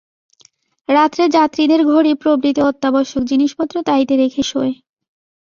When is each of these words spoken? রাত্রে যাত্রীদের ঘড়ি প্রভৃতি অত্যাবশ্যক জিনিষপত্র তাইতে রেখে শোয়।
রাত্রে 0.89 1.23
যাত্রীদের 1.29 1.81
ঘড়ি 1.85 2.11
প্রভৃতি 2.13 2.61
অত্যাবশ্যক 2.61 3.23
জিনিষপত্র 3.23 3.75
তাইতে 3.83 4.13
রেখে 4.15 4.43
শোয়। 4.43 4.73